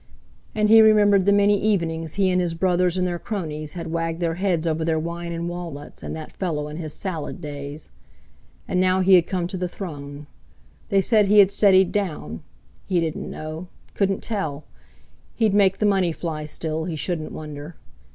[0.55, 4.19] And he remembered the many evenings he and his brothers and their cronies had wagged
[4.19, 7.91] their heads over their wine and walnuts and that fellow in his salad days.
[8.67, 10.25] And now he had come to the throne.
[10.89, 14.63] They said he had steadied down—he didn't know—couldn't tell!
[15.35, 17.75] He'd make the money fly still, he shouldn't wonder.